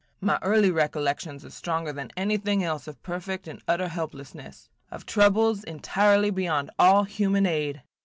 [0.19, 5.63] My early recollections are stronger than anything else of perfect and utter helplessness, of troubles
[5.63, 7.83] entirely beyond all human aid.